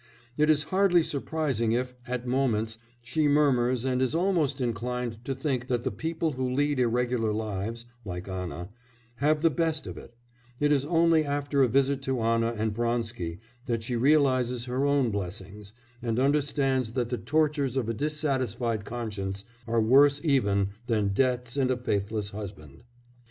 [0.35, 5.67] It is hardly surprising if, at moments, she murmurs, and is almost inclined to think
[5.67, 8.69] that the people who lead irregular lives (like Anna)
[9.17, 10.15] have the best of it;
[10.59, 15.11] it is only after a visit to Anna and Vronsky that she realises her own
[15.11, 15.71] blessings,
[16.01, 21.69] and understands that the tortures of a dissatisfied conscience are worse even than debts and
[21.69, 22.85] a faithless husband.